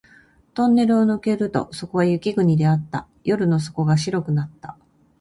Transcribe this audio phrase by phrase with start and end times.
[0.55, 3.07] トンネルを抜けるとそこは雪国であった。
[3.23, 4.75] 夜の底が白くなった